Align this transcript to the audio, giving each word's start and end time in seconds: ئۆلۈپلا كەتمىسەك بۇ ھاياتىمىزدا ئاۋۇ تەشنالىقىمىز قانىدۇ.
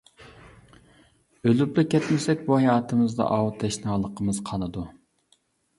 ئۆلۈپلا 1.51 1.83
كەتمىسەك 1.95 2.41
بۇ 2.49 2.59
ھاياتىمىزدا 2.63 3.29
ئاۋۇ 3.37 3.55
تەشنالىقىمىز 3.65 4.45
قانىدۇ. 4.51 4.93